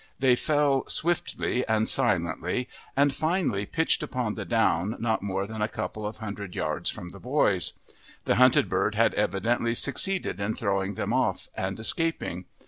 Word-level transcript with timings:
They 0.17 0.35
fell 0.35 0.87
swiftly 0.87 1.63
and 1.67 1.87
silently, 1.87 2.67
and 2.97 3.13
finally 3.13 3.67
pitched 3.67 4.01
upon 4.01 4.33
the 4.33 4.45
down 4.45 4.95
not 4.99 5.21
more 5.21 5.45
than 5.45 5.61
a 5.61 5.67
couple 5.67 6.07
of 6.07 6.17
hundred 6.17 6.55
yards 6.55 6.89
from 6.89 7.09
the 7.09 7.19
boys. 7.19 7.73
The 8.25 8.37
hunted 8.37 8.67
bird 8.67 8.95
had 8.95 9.13
evidently 9.13 9.75
succeeded 9.75 10.41
in 10.41 10.55
throwing 10.55 10.95
them 10.95 11.13
off 11.13 11.49
and 11.53 11.79
escaping. 11.79 12.45